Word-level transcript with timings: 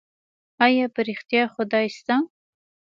ايا 0.65 0.85
په 0.93 0.99
رښتيا 1.07 1.43
خدای 1.53 1.87
سته؟ 1.97 2.15